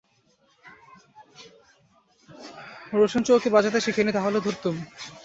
[2.93, 4.75] রোশনচৌকি বাজাতে শিখি নি, তা হলে ধরতুম।